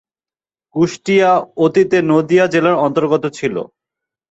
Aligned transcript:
কুষ্টিয়া 0.75 1.31
অতীতে 1.57 1.97
নদীয়া 2.11 2.45
জেলার 2.53 2.75
অন্তর্গত 2.85 3.23
ছিলো। 3.37 3.61